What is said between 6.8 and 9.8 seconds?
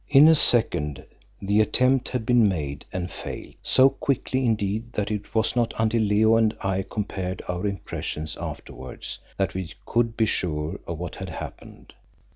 compared our impressions afterwards that we